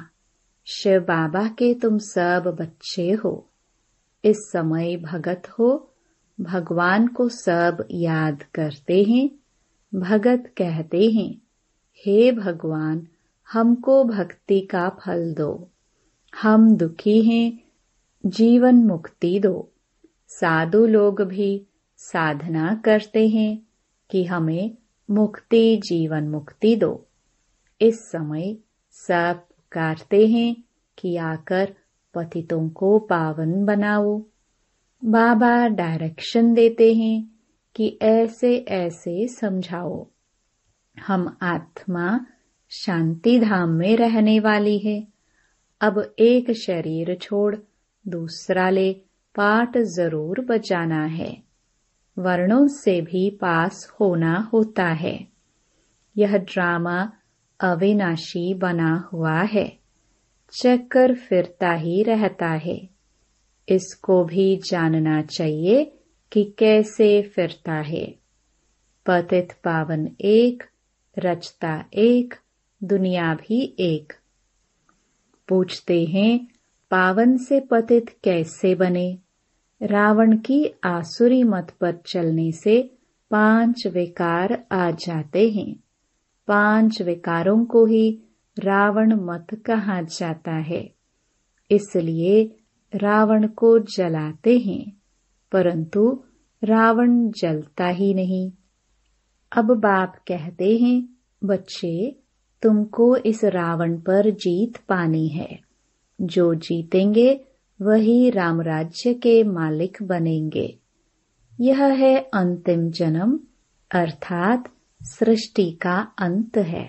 शिव 0.67 1.01
बाबा 1.01 1.49
के 1.49 1.75
तुम 1.75 1.99
सब 1.99 2.57
बच्चे 2.61 3.11
हो। 3.11 3.49
इस 4.25 4.37
समय 4.37 4.97
भगत 4.97 5.43
हो, 5.51 5.91
भगवान 6.41 7.09
को 7.09 7.29
सब 7.29 7.87
याद 7.91 8.43
करते 8.43 9.03
हैं, 9.03 9.31
भगत 9.95 10.53
कहते 10.57 11.11
हैं, 11.11 11.43
हे 12.05 12.33
भगवान, 12.33 13.07
हमको 13.53 14.05
भक्ति 14.05 14.61
का 14.61 14.89
फल 14.89 15.35
दो। 15.35 15.69
हम 16.43 16.77
दुखी 16.77 17.23
हैं, 17.23 17.63
जीवन 18.27 18.75
मुक्ति 18.75 19.41
दो। 19.41 19.73
साधु 20.29 20.87
लोग 20.87 21.23
भी 21.23 21.67
साधना 21.97 22.83
करते 22.85 23.29
हैं 23.29 23.67
कि 24.11 24.25
हमें 24.25 24.77
मुक्ति 25.11 25.81
जीवन 25.85 26.29
मुक्ति 26.29 26.77
दो। 26.77 27.07
इस 27.81 28.01
समय 28.01 28.57
सब 28.91 29.35
पुकारते 29.35 30.27
हैं 30.27 30.57
कि 30.99 31.17
आकर 31.17 31.75
पतितों 32.15 32.69
को 32.69 32.99
पावन 32.99 33.65
बनाओ। 33.65 34.23
बाबा 35.05 35.69
डायरेक्शन 35.69 36.55
देते 36.55 36.95
हैं 36.95 37.31
कि 37.77 37.99
ऐसे 38.03 38.57
ऐसे 38.59 39.29
समझाओ। 39.29 40.07
हम 41.07 41.37
आत्मा 41.43 42.21
शांति 42.71 43.39
धाम 43.39 43.69
में 43.69 43.97
रहने 43.97 44.41
वाली 44.41 44.79
है। 44.79 45.07
अब 45.81 46.15
एक 46.19 46.51
शरीर 46.51 47.19
छोड़ 47.23 47.57
दूसरा 48.09 48.71
ले 48.71 48.93
पाठ 49.35 49.79
ज़रूर 49.79 50.41
बचाना 50.41 51.05
है। 51.05 51.50
वर्णों 52.19 52.67
से 52.67 53.01
भी 53.01 53.31
पास 53.31 53.93
होना 54.01 54.51
होता 54.53 54.87
है। 54.87 55.29
यह 56.17 56.37
ड्रामा 56.37 57.13
अविनाशी 57.61 58.55
बना 58.55 59.11
हुआ 59.13 59.43
है। 59.43 59.79
चक्कर 60.53 61.15
फिरता 61.15 61.73
ही 61.73 62.03
रहता 62.03 62.49
है। 62.49 62.89
इसको 63.69 64.25
भी 64.25 64.57
जानना 64.57 65.23
चाहिए 65.23 65.93
कि 66.33 66.55
कैसे 66.59 67.23
फिरता 67.23 67.75
है। 67.75 68.15
पतित 69.07 69.53
पावन 69.53 70.09
एक, 70.21 70.63
रचता 71.19 71.85
एक, 71.95 72.35
दुनिया 72.85 73.35
भी 73.35 73.77
एक। 73.81 74.13
पूछते 75.49 76.05
हैं, 76.05 76.49
पावन 76.91 77.37
से 77.37 77.61
पतित 77.61 78.09
कैसे 78.25 78.75
बने? 78.75 79.19
रावण 79.83 80.37
की 80.37 80.75
आसुरी 80.85 81.43
मत 81.43 81.71
पर 81.81 82.03
चलने 82.07 82.53
से 82.53 82.95
पाँच 83.31 83.87
विकार 83.87 84.65
आ 84.73 84.91
जाते 84.91 85.51
हैं। 85.51 85.77
पाँच 86.49 87.03
विकारों 87.03 87.65
को 87.65 87.87
ही 87.87 88.21
रावण 88.59 89.15
मत 89.15 89.47
कहा 89.67 90.03
जाता 90.03 90.53
है। 90.53 90.93
इसलिए 91.71 92.57
रावण 92.95 93.47
को 93.47 93.79
जलाते 93.79 94.59
हैं, 94.59 94.93
परंतु 95.53 96.23
रावण 96.65 97.29
जलता 97.29 97.87
ही 97.87 98.15
नहीं। 98.15 98.53
अब 99.53 99.65
बाप 99.65 100.17
कहते 100.29 100.77
हैं, 100.77 101.09
बच्चे, 101.45 102.17
तुमको 102.63 103.17
इस 103.17 103.45
रावण 103.45 103.97
पर 103.97 104.31
जीत 104.31 104.77
पानी 104.77 105.29
है। 105.29 105.61
जो 106.21 106.55
जीतेंगे 106.55 107.45
वही 107.83 108.31
रामराज्य 108.31 109.15
के 109.15 109.43
मालिक 109.45 109.99
बनेंगे। 110.03 110.79
यह 111.61 111.85
है 111.85 112.19
अंतिम 112.35 112.91
जन्म, 112.91 113.41
अर्थात 113.91 114.69
सृष्टि 115.03 115.71
का 115.71 116.13
अंत 116.19 116.57
है। 116.57 116.89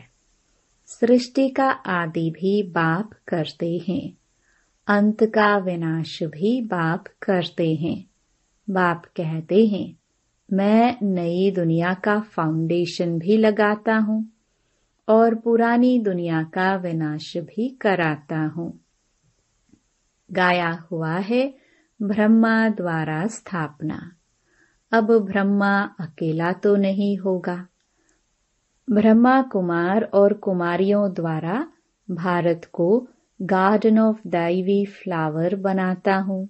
सृष्टि 0.85 1.49
का 1.49 1.69
आदि 1.69 2.29
भी 2.29 2.63
बाप 2.63 3.09
करते 3.27 3.81
हैं। 3.87 4.17
अंत 4.87 5.23
का 5.23 5.57
विनाश 5.57 6.23
भी 6.23 6.61
बाप 6.61 7.03
करते 7.21 7.75
हैं। 7.75 8.05
बाप 8.69 9.05
कहते 9.05 9.65
हैं, 9.65 9.95
मैं 10.53 10.97
नई 11.03 11.51
दुनिया 11.51 11.93
का 11.93 12.19
फाउंडेशन 12.19 13.19
भी 13.19 13.37
लगाता 13.37 13.95
हूँ 13.95 14.31
और 15.09 15.35
पुरानी 15.35 15.99
दुनिया 15.99 16.43
का 16.43 16.75
विनाश 16.75 17.37
भी 17.37 17.69
कराता 17.69 18.39
हूँ। 18.45 18.79
गाया 20.31 20.71
हुआ 20.91 21.15
है 21.17 21.53
ब्रह्मा 22.01 22.69
द्वारा 22.69 23.27
स्थापना। 23.27 24.11
अब 24.91 25.19
ब्रह्मा 25.19 25.81
अकेला 25.99 26.51
तो 26.51 26.75
नहीं 26.75 27.17
होगा। 27.17 27.67
ब्रह्मा 28.89 29.41
कुमार 29.41 30.03
और 30.03 30.33
कुमारियों 30.33 31.13
द्वारा 31.13 31.67
भारत 32.11 32.61
को 32.73 33.07
गार्डन 33.41 33.99
ऑफ़ 33.99 34.27
दैवी 34.27 34.85
फ्लावर 34.85 35.55
बनाता 35.55 36.15
हूँ। 36.15 36.49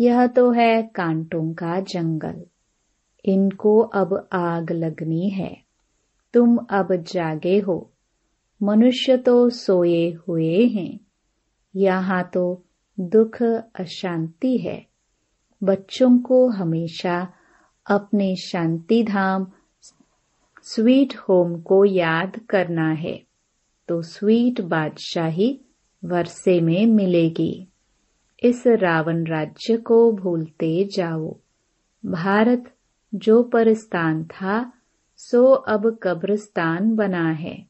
यह 0.00 0.26
तो 0.26 0.50
है 0.50 0.82
कांटों 0.82 1.54
का 1.54 1.80
जंगल। 1.80 2.44
इनको 3.24 3.78
अब 3.78 4.28
आग 4.32 4.72
लगनी 4.72 5.28
है। 5.28 5.56
तुम 6.34 6.56
अब 6.56 6.94
जागे 6.96 7.58
हो। 7.58 7.90
मनुष्य 8.62 9.16
तो 9.16 9.50
सोए 9.50 10.12
हुए 10.28 10.66
हैं। 10.66 11.00
यहाँ 11.76 12.30
तो 12.34 12.62
दुख 13.00 13.42
अशांति 13.74 14.58
है। 14.58 14.86
बच्चों 15.62 16.18
को 16.18 16.48
हमेशा 16.48 17.32
अपने 17.86 18.36
शांति 18.36 19.02
धाम 19.02 19.46
स्वीट 20.62 21.16
होम 21.16 21.60
को 21.60 21.84
याद 21.84 22.40
करना 22.50 22.90
है। 22.90 23.22
तो 23.88 24.02
स्वीट 24.02 24.60
बादशाही 24.60 25.60
वर्षे 26.04 26.60
में 26.60 26.86
मिलेगी। 26.86 27.68
इस 28.44 28.66
रावण 28.66 29.24
राज्य 29.24 29.76
को 29.76 30.12
भूलते 30.12 30.88
जाओ। 30.96 31.36
भारत 32.06 32.74
जो 33.14 33.42
परस्तान 33.42 34.24
था, 34.24 34.72
सो 35.16 35.44
अब 35.44 35.98
कब्रस्तान 36.02 36.94
बना 36.94 37.30
है। 37.30 37.66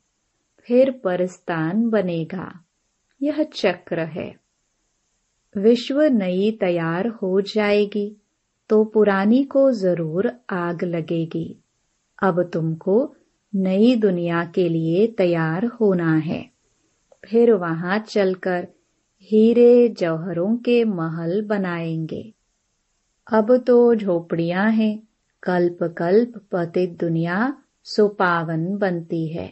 फिर 0.58 0.90
परस्तान 0.90 1.90
बनेगा। 1.90 2.64
यह 3.22 3.42
चक्र 3.42 4.00
है। 4.00 4.43
विश्व 5.54 6.00
नई 6.02 6.50
तैयार 6.60 7.06
हो 7.06 7.40
जाएगी 7.40 8.10
तो 8.70 8.84
पुरानी 8.84 9.42
को 9.44 9.70
ज़रूर 9.72 10.30
आग 10.50 10.82
लगेगी। 10.84 11.56
अब 12.18 12.42
तुमको 12.42 13.14
नई 13.52 13.94
दुनिया 13.96 14.44
के 14.44 14.68
लिए 14.68 15.06
तैयार 15.06 15.64
होना 15.80 16.14
है। 16.16 16.44
फिर 17.24 17.52
वहाँ 17.52 17.98
चलकर 17.98 18.66
हीरे 19.30 19.88
जौहरों 19.88 20.56
के 20.56 20.84
महल 20.84 21.40
बनाएँगे। 21.42 22.32
अब 23.28 23.56
तो 23.56 23.94
झोपड़ियाँ 23.94 24.70
हैं 24.70 24.96
कल्प 25.42 25.82
कल्प 25.98 26.40
पतित 26.52 26.98
दुनिया 27.00 27.54
सो 27.86 28.08
पावन 28.08 28.66
बनती 28.78 29.26
है, 29.28 29.46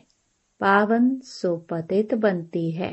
पावन 0.61 1.17
सो 1.19 1.57
पतित 1.71 2.15
बनती 2.15 2.71
है। 2.71 2.93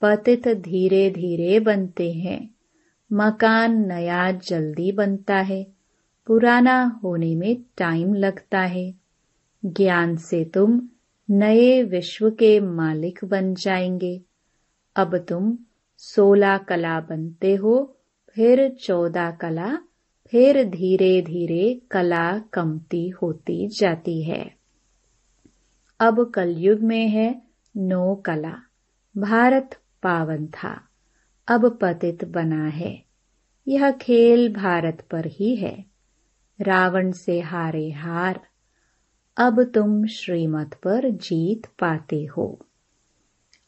पतित 0.00 0.48
धीरे 0.48 1.10
धीरे 1.10 1.60
बनते 1.60 2.12
हैं। 2.12 2.54
मकान 3.12 3.86
नया 3.86 4.32
जल्दी 4.32 4.92
बनता 4.92 5.36
है। 5.36 5.66
पुराना 6.26 7.00
होने 7.04 7.36
में 7.36 7.62
टाइम 7.78 8.14
लगता 8.14 8.60
है। 8.60 8.94
ज्ञान 9.64 10.16
से 10.16 10.44
तुम 10.44 10.88
नए 11.30 11.82
विश्व 11.82 12.30
के 12.30 12.60
मालिक 12.60 13.24
बन 13.24 13.54
जाएँगे। 13.54 14.22
अब 14.96 15.18
तुम 15.18 15.58
सोलह 15.98 16.58
कला 16.58 17.00
बनते 17.00 17.54
हो, 17.54 17.96
फिर 18.34 18.68
चौदह 18.68 19.30
कला, 19.30 19.78
फिर 20.26 20.64
धीरे 20.64 21.22
धीरे 21.22 21.80
कला 21.90 22.38
कमती 22.38 23.08
होती 23.08 23.68
जाती 23.68 24.22
है। 24.22 24.56
अब 26.00 26.30
कलयुग 26.30 26.80
में 26.80 27.08
है 27.08 27.42
नो 27.76 28.14
कला। 28.14 28.54
भारत 29.16 29.76
पावन 30.02 30.46
था। 30.46 30.88
अब 31.48 31.78
पतित 31.82 32.24
बना 32.24 32.66
है। 32.66 33.04
यह 33.68 33.90
खेल 33.90 34.54
भारत 34.54 35.06
पर 35.10 35.26
ही 35.26 35.56
है। 35.56 35.84
रावण 36.60 37.12
से 37.12 37.40
हारे 37.40 37.90
हार। 37.90 38.40
अब 39.36 39.62
तुम 39.62 40.06
श्रीमत 40.06 40.74
पर 40.74 41.10
जीत 41.10 41.66
पाते 41.66 42.24
हो। 42.24 42.66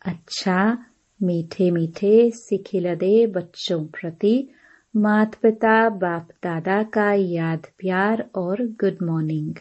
अच्छा 0.06 0.86
मीठे 1.22 1.70
मीठे 1.70 2.30
सिखिलदे 2.30 3.26
बच्चों 3.26 3.86
प्रति 3.86 4.48
माता 4.96 5.38
पिता 5.42 5.88
बाप 5.88 6.28
दादा 6.42 6.82
का 6.82 7.12
याद 7.12 7.66
प्यार 7.78 8.30
और 8.34 8.66
गुड 8.66 8.96
मॉर्निंग 9.02 9.54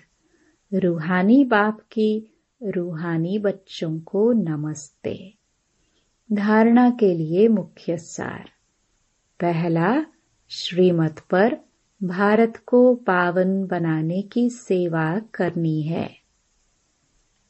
रूहानी 0.73 1.43
बाप 1.43 1.79
की 1.79 2.33
रूहानी 2.67 3.39
बच्चों 3.39 3.99
को 3.99 4.31
नमस्ते। 4.31 5.40
धारणा 6.33 6.89
के 6.89 7.13
लिए 7.13 7.47
मुख्य 7.47 7.97
सार। 7.97 8.49
पहला, 9.39 10.05
श्रीमत 10.49 11.19
पर 11.29 11.57
भारत 12.03 12.63
को 12.65 12.95
पावन 12.95 13.67
बनाने 13.67 14.21
की 14.21 14.49
सेवा 14.49 15.19
करनी 15.19 15.81
है। 15.81 16.15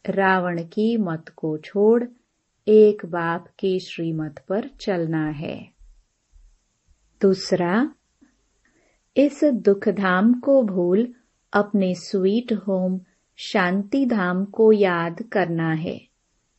रावण 0.05 0.63
की 0.63 0.97
मत 0.97 1.25
को 1.35 1.57
छोड़ 1.57 2.03
एक 2.67 3.05
बाप 3.05 3.47
की 3.59 3.79
श्रीमत 3.79 4.45
पर 4.49 4.67
चलना 4.67 5.29
है। 5.29 5.71
दूसरा, 7.21 7.93
इस 9.17 9.43
दुखधाम 9.43 10.33
को 10.33 10.63
भूल 10.63 11.13
अपने 11.53 11.95
स्वीट 11.95 12.53
होम 12.53 13.01
शांति 13.35 14.05
धाम 14.05 14.45
को 14.45 14.71
याद 14.71 15.21
करना 15.21 15.73
है। 15.73 16.07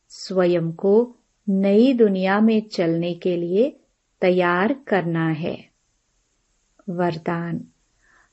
स्वयं 0.09 0.71
को 0.71 1.17
नई 1.49 1.93
दुनिया 1.93 2.39
में 2.39 2.69
चलने 2.69 3.13
के 3.13 3.37
लिए 3.37 3.79
तैयार 4.21 4.73
करना 4.73 5.29
है। 5.29 5.69
वरदान, 6.89 7.67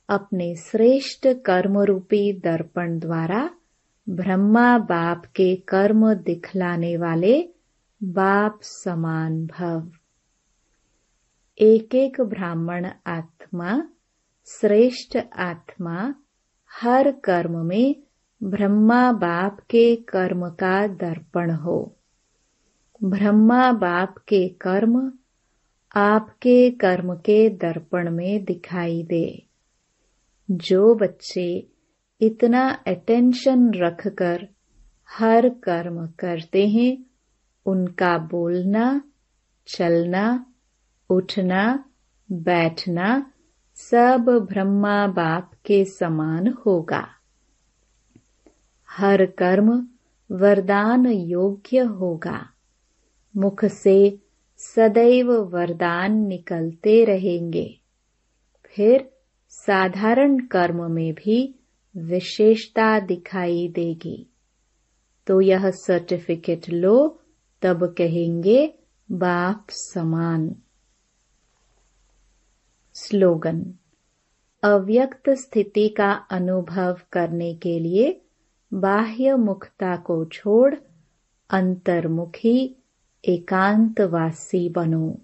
अपने 0.09 0.57
श्रेष्ठ 0.57 1.29
कर्म 1.29 1.79
रूपी 1.79 2.33
दर्पण 2.33 2.99
द्वारा 2.99 3.51
ब्रह्मा 4.09 4.79
बाप 4.79 5.25
के 5.25 5.57
कर्म 5.57 6.15
दिखलाने 6.15 6.97
वाले 6.97 7.49
बाप 8.03 8.59
समान 8.63 9.47
भव। 9.47 9.91
एक 11.59 11.95
एक 11.95 12.21
ब्राह्मण 12.21 12.89
आत्मा, 13.07 13.83
श्रेष्ठ 14.47 15.19
आत्मा, 15.37 16.15
हर 16.83 17.11
कर्म 17.11 17.67
में 17.67 18.03
ब्रह्मा 18.43 19.13
बाप 19.13 19.61
के 19.61 19.97
कर्म 19.97 20.49
का 20.49 20.87
दर्पण 20.87 21.51
हो। 21.51 21.97
ब्रह्मा 23.05 23.73
बाप 23.73 24.19
के 24.19 24.49
कर्म, 24.49 25.13
आपके 25.97 26.71
कर्म 26.71 27.15
के 27.15 27.51
दर्पण 27.51 28.11
में 28.11 28.45
दिखाई 28.45 29.03
दे। 29.03 29.43
जो 30.51 30.95
बच्चे 30.95 31.69
इतना 32.21 32.69
अटेंशन 32.87 33.73
रखकर 33.75 34.49
हर 35.11 35.49
कर्म 35.49 36.07
करते 36.07 36.69
हैं, 36.69 37.07
उनका 37.67 38.19
बोलना, 38.19 39.03
चलना, 39.67 40.47
उठना, 41.11 41.85
बैठना 42.33 43.33
सब 43.75 44.47
ब्रह्मा 44.51 45.07
बाप 45.07 45.51
के 45.67 45.85
समान 45.85 46.55
होगा। 46.67 47.09
हर 48.91 49.27
कर्म 49.27 49.89
वरदान 50.33 51.07
योग्य 51.07 51.79
होगा। 51.79 52.51
मुख 53.37 53.65
से 53.65 54.19
सदैव 54.57 55.33
वरदान 55.33 56.17
निकलते 56.17 57.05
रहेंगे। 57.05 57.81
फिर 58.65 59.11
साधारण 59.49 60.39
कर्म 60.47 60.91
में 60.91 61.15
भी 61.15 61.55
विशेषता 61.97 63.01
दिखाई 63.01 63.69
देगी। 63.69 64.27
तो 65.27 65.41
यह 65.41 65.71
सर्टिफिकेट 65.71 66.69
लो, 66.69 67.21
तब 67.63 67.95
कहेंगे, 67.99 68.75
बाप 69.13 69.67
समान। 69.71 70.57
स्लोगन, 72.95 73.75
अव्यक्त 74.63 75.31
स्थिति 75.31 75.89
का 75.89 76.13
अनुभव 76.13 76.99
करने 77.13 77.55
के 77.55 77.79
लिए 77.79 78.21
बाह्य 78.75 79.35
मुखता 79.35 79.97
को 79.97 80.25
छोड़ 80.25 80.75
अंतर्मुखी 81.51 82.77
एकांतवासी 83.25 84.69
बनो। 84.69 85.19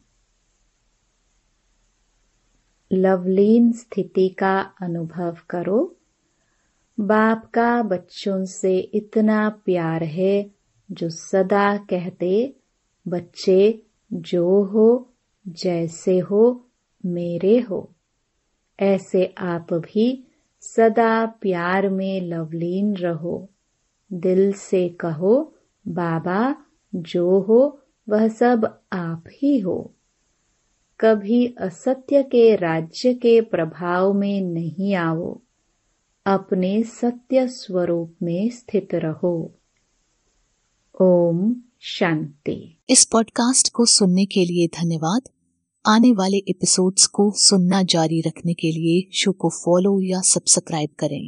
लवलीन 2.93 3.73
स्थिति 3.73 4.29
का 4.29 4.61
अनुभव 4.61 5.37
करो। 5.51 5.97
बाप 7.01 7.51
का 7.55 7.83
बच्चों 7.83 8.45
से 8.45 8.79
इतना 8.79 9.49
प्यार 9.49 10.03
है, 10.03 10.51
जो 10.93 11.09
सदा 11.09 11.77
कहते, 11.77 12.57
बच्चे, 13.09 13.83
जो 14.13 14.65
हो, 14.65 15.13
जैसे 15.49 16.19
हो, 16.19 16.67
मेरे 17.07 17.61
हो। 17.61 17.95
ऐसे 18.81 19.35
आप 19.39 19.75
भी 19.75 20.27
सदा 20.61 21.27
प्यार 21.27 21.89
में 21.89 22.21
लवलीन 22.21 22.97
रहो। 22.97 23.49
दिल 24.13 24.53
से 24.53 24.89
कहो, 24.89 25.55
बाबा, 25.89 26.57
जो 26.95 27.41
हो 27.41 27.81
वह 28.09 28.29
सब 28.29 28.81
आप 28.92 29.25
ही 29.42 29.59
हो। 29.59 29.95
कभी 31.01 31.47
असत्य 31.47 32.23
के 32.23 32.57
राज्य 32.57 33.14
के 33.14 33.40
प्रभाव 33.40 34.12
में 34.12 34.40
नहीं 34.40 34.95
आओ। 34.95 35.40
अपने 36.27 36.83
सत्य 36.83 37.49
स्वरूप 37.49 38.14
में 38.23 38.51
स्थित 38.51 38.88
रहो। 38.95 39.55
ओम 41.01 41.57
शांति। 41.81 42.83
इस 42.90 43.05
पॉडकास्ट 43.05 43.73
को 43.73 43.87
सुनने 43.87 44.27
के 44.27 44.45
लिए 44.45 44.66
धन्यवाद। 44.66 45.23
आने 45.87 46.12
वाले 46.12 46.37
एपिसोड्स 46.37 47.07
को 47.07 47.33
सुनना 47.37 47.83
जारी 47.83 48.21
रखने 48.21 48.55
के 48.55 48.73
लिए 48.73 49.09
शो 49.12 49.33
को 49.33 49.49
फॉलो 49.49 50.01
या 50.01 50.21
सब्सक्राइब 50.21 50.88
करें। 50.99 51.25